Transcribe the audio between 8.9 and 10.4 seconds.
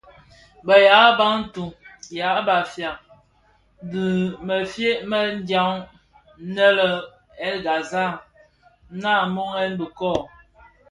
nnamonèn mëkoo.